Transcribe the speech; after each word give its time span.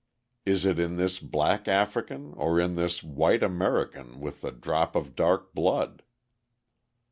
Is 0.47 0.65
it 0.65 0.79
in 0.79 0.95
this 0.95 1.19
black 1.19 1.67
African 1.67 2.33
or 2.33 2.59
in 2.59 2.73
this 2.73 3.03
white 3.03 3.43
American 3.43 4.19
with 4.19 4.41
the 4.41 4.51
drop 4.51 4.95
of 4.95 5.15
dark 5.15 5.53
blood?" 5.53 6.01